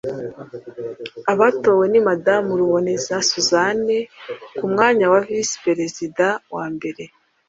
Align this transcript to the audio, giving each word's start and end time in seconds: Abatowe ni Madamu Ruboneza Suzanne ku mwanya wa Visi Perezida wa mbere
Abatowe 1.33 1.85
ni 1.91 1.99
Madamu 2.07 2.49
Ruboneza 2.59 3.15
Suzanne 3.29 3.97
ku 4.57 4.65
mwanya 4.71 5.05
wa 5.11 5.19
Visi 5.27 5.55
Perezida 5.65 6.27
wa 6.55 6.65
mbere 6.75 7.03